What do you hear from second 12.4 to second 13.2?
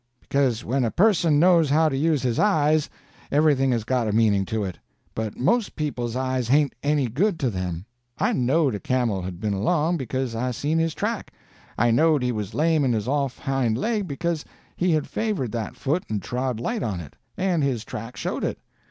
lame in his